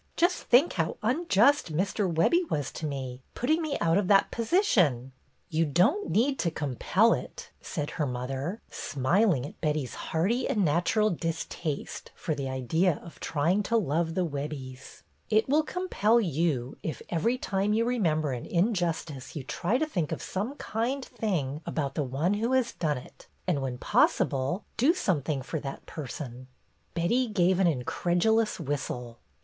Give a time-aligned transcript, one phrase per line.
[0.17, 2.11] Just think how unjust Mr.
[2.11, 5.11] Webbie was to me, putting me out of that position 1"
[5.49, 11.11] "You don't need to 'compel' it," said her mother, smiling at Betty's hearty and natural
[11.11, 15.01] distaste for the idea of trying to love the Webbies I"
[15.35, 20.11] It will compel you, if every time you remember an injustice you try to think
[20.11, 24.95] of some kind thing about the one who has done it, and, when possible, do
[24.95, 26.47] something for that person."
[26.95, 29.19] Betty gave an incredulous whistle.